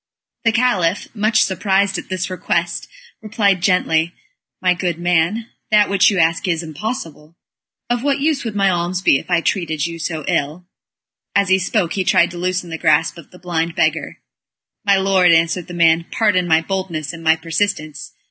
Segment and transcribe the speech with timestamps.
[0.45, 2.87] The Caliph, much surprised at this request,
[3.21, 4.15] replied gently:
[4.59, 7.35] "My good man, that which you ask is impossible.
[7.87, 10.65] Of what use would my alms be if I treated you so ill?"
[11.35, 14.17] And as he spoke he tried to loosen the grasp of the blind beggar.
[14.83, 18.13] "My lord," answered the man, "pardon my boldness and my persistence.